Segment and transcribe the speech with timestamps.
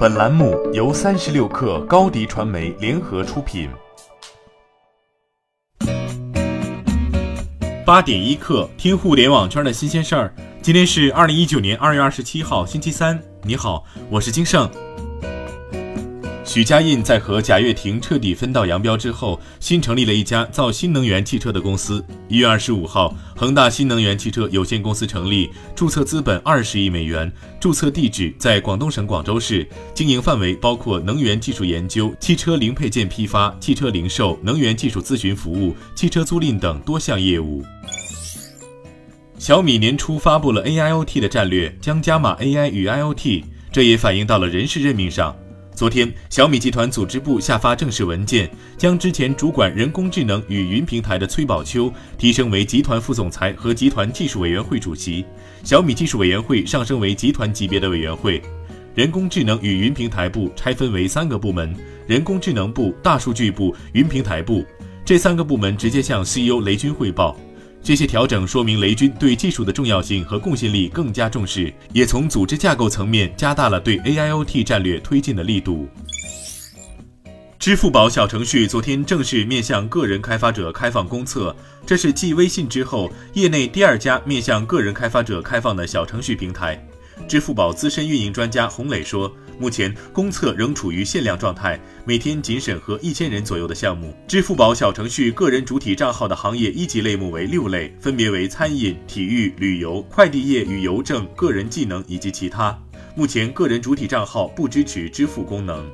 [0.00, 3.68] 本栏目由三十六氪高低传媒联合出品。
[7.84, 10.34] 八点一刻，听互联网圈的新鲜事儿。
[10.62, 13.22] 今天是二零一九年二月二十七号，星期三。
[13.42, 14.66] 你好，我是金盛。
[16.52, 22.04] 许家印在和贾跃亭彻底分道扬镳之后，新成立了一家造新能源汽车的公司。
[22.26, 37.64] 一月二十五号，恒大新能源汽车有限公司成立，注册资本二十亿美元，注册地址在广东省广州市，经营范围包括能源技术研究、汽车零配件批发、汽车零售、能源技术咨询服务、汽车租赁等多项业务。
[39.38, 45.32] 小米年初发布了 AIoT 的战略，将加码 AI 与 IoT，这也反映到了人事任命上。
[45.74, 55.24] 昨天，小米集团组织部下发正式文件，将之前主管人工智能与云平台的崔宝秋提升为集团副总裁和集团技术委员会主席，
[55.64, 58.42] 小米技术委员会上升为集团级别的委员会。
[58.94, 61.74] 人工智能与云平台部拆分为三个部门：
[62.06, 64.62] 人工智能部、大数据部、云平台部。
[65.02, 67.36] 这三个部门直接向 CEO 雷军汇报。
[67.82, 75.88] 这些调整说明雷军对技术的重要性和贡献力更加重视，也从组织架构层面加大了对 AIoT 战略推进的力度。
[77.58, 86.82] 支付宝小程序昨天正式面向个人开发者开放公测，这是继微信之后业内第二家面向个人开发者开放的小程序平台。
[87.28, 94.14] 支付宝资深运营专家洪磊说，目前公测仍处于限量状态，每天仅审核一千人左右的项目。
[94.26, 102.76] 支付宝小程序个人主体账号的行业一级类目为六类，分别为餐饮、体育、旅游、快递业与邮政、个人技能以及其他。
[103.14, 105.88] 目前个人主体账号不支持支付功能。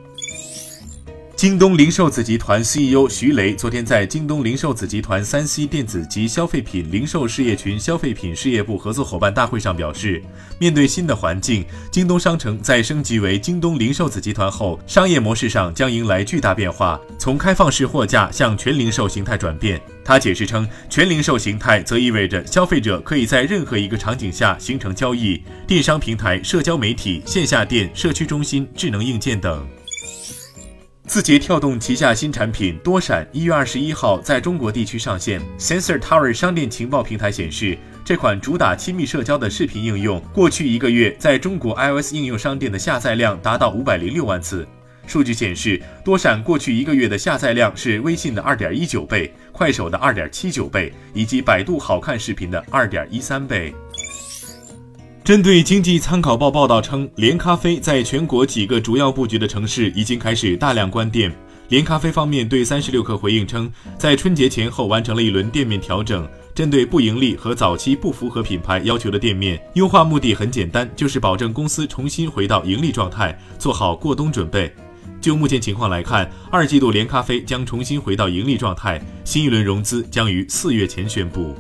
[1.47, 10.21] 京东零售子集团 CEO 徐雷昨天在京东零售子集团三 C 电子及消费品零售事业群消费品事业部合作伙伴大会上表示，
[10.59, 19.81] 面对新的环境，京东商城在升级为京东零售子集团后，商业模式上将迎来巨大变化，从开放式货架向全零售形态转变。
[20.05, 29.65] 他解释称，全零售形态则意味着消费者可以在任何一个场景下形成交易，电商平台、社交媒体、线下店、社区中心、智能硬件等。
[31.17, 35.41] 字节跳动旗下新产品多闪一月二十一号在中国地区上线。
[35.59, 44.69] Sensor Tower 商店情报平台显示，这款主打亲密社交的视频应用，过去一个月在中国 iOS 应用商店的下载量达到五百零六万次。
[45.07, 53.75] 数据显示，多闪过去一个月的下载量是微信的二点一九倍、快手的二点七九倍，以及百度好看视频的二点一三倍。
[55.27, 61.37] 针对经济参考报报道称，连咖啡在全国几个主要布局的城市已经开始大量关店。
[61.69, 74.73] 连咖啡方面对三十六氪回应称，在春节前后完成了一轮店面调整，针对不盈利和早期不符合品牌要求的店面，优化目的很简单，就是保证公司重新回到盈利状态，做好过冬准备。
[75.21, 81.53] 就目前情况来看，二季度连咖啡将重新回到盈利状态，新一轮融资将于四月前宣布。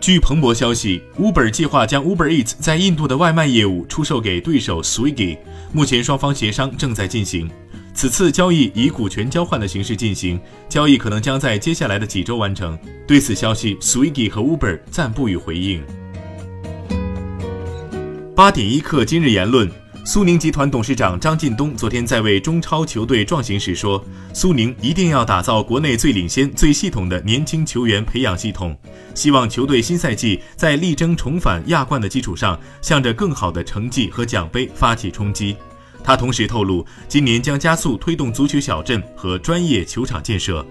[0.00, 5.36] 据彭博消息，Uber 计划将 Uber Eats 在印度的外卖业务出售给对手 Swiggy，
[5.74, 7.50] 目前双方协商正在进行。
[7.92, 10.40] 此次交易以股权交换的形式进行，
[10.70, 12.78] 交易可能将在接下来的几周完成。
[13.06, 15.82] 对此消息，Swiggy 和 Uber 暂不予回应。
[18.34, 19.70] 八点一刻，今日言论。
[20.02, 24.02] 苏宁集团董事长张近东昨天在为中超球队壮行时说
[24.32, 28.76] ：“苏宁一定要打造国内最领先、最系统的年轻球员培养系统，
[29.14, 35.54] 希望球队新赛季在力争重返亚冠的基础上，向着更好的成绩和奖杯发起冲击。”
[36.02, 40.66] 他同时透露，今年将加速推动足球小镇和专业球场建设。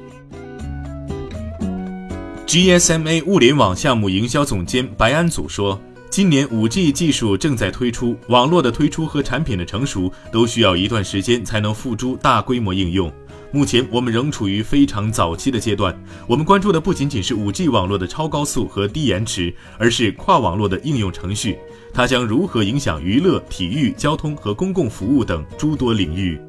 [2.47, 5.79] GSMA 物联网项目营销总监白安祖说。
[6.09, 13.11] 今年五 G 技术正在推出，网络的推出和产品的成熟都需要一段时间才能付诸大规模应用。
[13.51, 15.95] 目前我们仍处于非常早期的阶段，
[16.27, 21.59] 我们关注的不仅仅是五 G 网络的超高速和低延迟，而是跨网络的应用程序，
[21.93, 26.41] 它将如何影响娱乐、体育、交通和公共服务等诸多领域。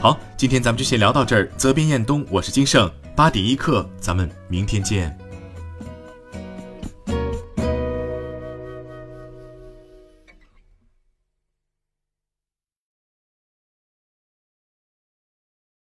[0.00, 1.50] 好，今天咱们就先聊到这儿。
[1.58, 5.25] 责编：彦东，我是金盛，八点一刻，咱们明天见。